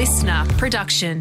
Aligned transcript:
listener 0.00 0.46
production. 0.56 1.20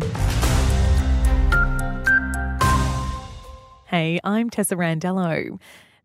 Hey, 3.88 4.22
I'm 4.24 4.50
Tessa 4.50 4.77
Randello. 4.77 5.59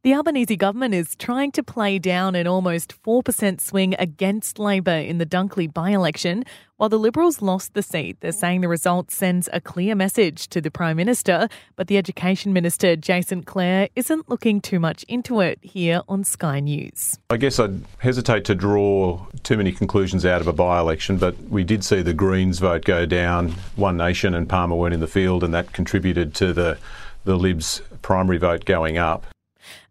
The 0.05 0.13
Albanese 0.13 0.57
government 0.57 0.93
is 0.93 1.17
trying 1.17 1.51
to 1.53 1.63
play 1.63 1.99
down 1.99 2.35
an 2.35 2.47
almost 2.47 2.93
4% 3.05 3.59
swing 3.59 3.95
against 3.99 4.59
Labor 4.59 4.91
in 4.91 5.17
the 5.17 5.25
Dunkley 5.25 5.73
by 5.73 5.93
election. 5.93 6.45
While 6.77 6.91
the 6.91 6.99
Liberals 6.99 7.41
lost 7.41 7.73
the 7.73 7.83
seat, 7.83 8.19
they're 8.21 8.31
saying 8.31 8.61
the 8.61 8.69
result 8.69 9.11
sends 9.11 9.49
a 9.51 9.63
clear 9.63 9.95
message 9.95 10.49
to 10.49 10.61
the 10.61 10.71
Prime 10.71 10.99
Minister. 10.99 11.49
But 11.77 11.87
the 11.87 11.97
Education 11.97 12.53
Minister, 12.53 12.97
Jason 12.97 13.45
Clare, 13.45 13.89
isn't 13.97 14.29
looking 14.29 14.61
too 14.61 14.79
much 14.79 15.05
into 15.05 15.41
it 15.41 15.59
here 15.63 16.03
on 16.07 16.23
Sky 16.23 16.61
News. 16.61 17.19
I 17.31 17.39
guess 17.39 17.59
I'd 17.59 17.81
hesitate 17.97 18.45
to 18.45 18.55
draw 18.55 19.25
too 19.43 19.57
many 19.57 19.73
conclusions 19.73 20.27
out 20.27 20.43
of 20.43 20.47
a 20.47 20.53
by 20.53 20.81
election, 20.81 21.17
but 21.17 21.35
we 21.45 21.65
did 21.65 21.83
see 21.83 22.03
the 22.03 22.13
Greens 22.13 22.59
vote 22.59 22.85
go 22.85 23.07
down. 23.07 23.53
One 23.77 23.97
Nation 23.97 24.35
and 24.35 24.51
Palmer 24.51 24.77
weren't 24.77 24.93
in 24.93 25.01
the 25.01 25.07
field, 25.07 25.43
and 25.43 25.55
that 25.55 25.73
contributed 25.73 26.35
to 26.35 26.53
the, 26.53 26.77
the 27.25 27.39
Libs' 27.39 27.81
primary 28.03 28.37
vote 28.37 28.67
going 28.67 28.99
up. 28.99 29.25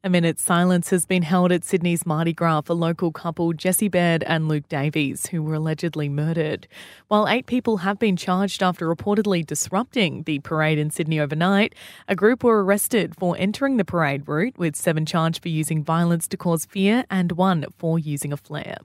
A 0.06 0.10
minute's 0.10 0.44
silence 0.44 0.90
has 0.90 1.06
been 1.06 1.24
held 1.24 1.54
at 1.54 1.64
Sydney's 1.64 2.06
Mardi 2.06 2.34
Gras 2.34 2.64
for 2.64 2.74
local 2.74 3.10
couple 3.10 3.54
Jesse 3.54 3.88
Baird 3.88 4.22
and 4.24 4.50
Luke 4.50 4.68
Davies, 4.68 5.28
who 5.28 5.42
were 5.42 5.54
allegedly 5.54 6.10
murdered. 6.10 6.68
While 7.08 7.26
eight 7.30 7.46
people 7.46 7.78
have 7.78 8.00
been 8.00 8.18
charged 8.18 8.62
after 8.62 8.94
reportedly 8.94 9.46
disrupting 9.46 10.24
the 10.24 10.40
parade 10.40 10.78
in 10.78 10.90
Sydney 10.90 11.22
overnight, 11.22 11.74
a 12.10 12.18
group 12.18 12.44
were 12.44 12.66
arrested 12.66 13.16
for 13.18 13.38
entering 13.40 13.78
the 13.78 13.86
parade 13.86 14.28
route, 14.28 14.58
with 14.58 14.76
seven 14.76 15.06
charged 15.06 15.42
for 15.42 15.48
using 15.48 15.82
violence 15.82 16.28
to 16.28 16.36
cause 16.36 16.66
fear 16.66 17.06
and 17.10 17.32
one 17.32 17.66
for 17.78 17.98
using 17.98 18.34
a 18.34 18.38
flare. 18.38 18.80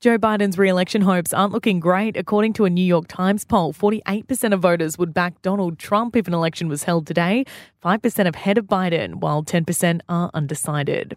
Joe 0.00 0.18
Biden's 0.18 0.58
re 0.58 0.68
election 0.68 1.00
hopes 1.00 1.32
aren't 1.32 1.52
looking 1.52 1.80
great. 1.80 2.16
According 2.16 2.52
to 2.54 2.66
a 2.66 2.70
New 2.70 2.84
York 2.84 3.08
Times 3.08 3.44
poll, 3.44 3.72
48% 3.72 4.52
of 4.52 4.60
voters 4.60 4.98
would 4.98 5.14
back 5.14 5.40
Donald 5.40 5.78
Trump 5.78 6.14
if 6.14 6.28
an 6.28 6.34
election 6.34 6.68
was 6.68 6.84
held 6.84 7.06
today, 7.06 7.46
5% 7.82 8.34
ahead 8.34 8.58
of 8.58 8.66
Biden, 8.66 9.14
while 9.14 9.42
10% 9.42 10.00
are 10.08 10.30
undecided. 10.34 11.16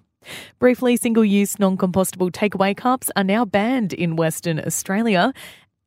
Briefly, 0.60 0.96
single 0.96 1.26
use 1.26 1.60
non 1.60 1.76
compostable 1.78 2.32
takeaway 2.32 2.76
cups 2.76 3.12
are 3.16 3.24
now 3.24 3.44
banned 3.44 3.94
in 3.94 4.16
Western 4.16 4.60
Australia. 4.60 5.34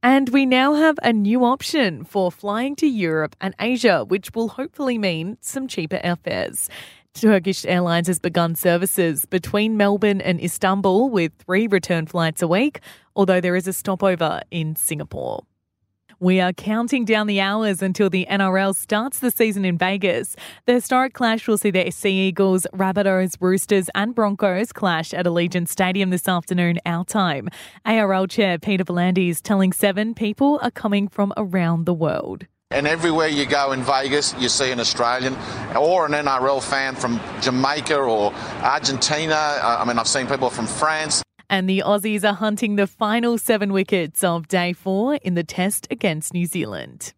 And 0.02 0.30
we 0.30 0.46
now 0.46 0.74
have 0.74 0.98
a 1.02 1.12
new 1.12 1.44
option 1.44 2.05
for 2.05 2.33
flying 2.33 2.74
to 2.77 2.86
Europe 2.86 3.36
and 3.39 3.55
Asia, 3.61 4.05
which 4.06 4.34
will 4.34 4.48
hopefully 4.48 4.96
mean 4.96 5.36
some 5.42 5.69
cheaper 5.69 5.98
airfares. 6.02 6.70
Turkish 7.14 7.64
Airlines 7.66 8.06
has 8.06 8.19
begun 8.19 8.55
services 8.55 9.25
between 9.27 9.77
Melbourne 9.77 10.20
and 10.20 10.41
Istanbul 10.42 11.11
with 11.11 11.33
three 11.44 11.67
return 11.67 12.06
flights 12.06 12.41
a 12.41 12.48
week, 12.48 12.80
although 13.14 13.41
there 13.41 13.56
is 13.56 13.67
a 13.67 13.72
stopover 13.72 14.41
in 14.50 14.77
Singapore. 14.77 15.42
We 16.19 16.39
are 16.41 16.52
counting 16.52 17.06
down 17.06 17.27
the 17.27 17.41
hours 17.41 17.80
until 17.80 18.11
the 18.11 18.27
NRL 18.30 18.77
starts 18.77 19.20
the 19.20 19.30
season 19.30 19.64
in 19.64 19.78
Vegas. 19.78 20.36
The 20.67 20.75
historic 20.75 21.14
clash 21.14 21.48
will 21.48 21.56
see 21.56 21.70
the 21.70 21.91
Sea 21.91 22.28
Eagles, 22.28 22.67
Rabbitohs, 22.75 23.36
Roosters, 23.41 23.89
and 23.95 24.14
Broncos 24.14 24.70
clash 24.70 25.14
at 25.14 25.24
Allegiant 25.24 25.69
Stadium 25.69 26.11
this 26.11 26.28
afternoon, 26.28 26.78
our 26.84 27.06
time. 27.06 27.48
ARL 27.86 28.27
Chair 28.27 28.58
Peter 28.58 28.84
V'landys 28.84 29.41
telling 29.41 29.72
Seven 29.72 30.14
people 30.14 30.58
are 30.62 30.70
coming 30.70 31.08
from 31.08 31.33
around 31.39 31.86
the 31.86 31.95
world. 31.95 32.47
And 32.72 32.86
everywhere 32.86 33.26
you 33.26 33.46
go 33.46 33.72
in 33.72 33.82
Vegas, 33.82 34.32
you 34.38 34.48
see 34.48 34.70
an 34.70 34.78
Australian 34.78 35.36
or 35.76 36.06
an 36.06 36.12
NRL 36.12 36.62
fan 36.62 36.94
from 36.94 37.20
Jamaica 37.40 37.96
or 37.96 38.32
Argentina. 38.62 39.34
Uh, 39.34 39.78
I 39.80 39.84
mean, 39.84 39.98
I've 39.98 40.06
seen 40.06 40.28
people 40.28 40.50
from 40.50 40.68
France. 40.68 41.20
And 41.48 41.68
the 41.68 41.82
Aussies 41.84 42.22
are 42.22 42.32
hunting 42.32 42.77
the 42.77 42.86
final 42.86 43.38
seven 43.38 43.72
wickets 43.72 44.22
of 44.22 44.46
day 44.46 44.72
four 44.72 45.16
in 45.16 45.34
the 45.34 45.42
test 45.42 45.88
against 45.90 46.32
New 46.32 46.46
Zealand. 46.46 47.12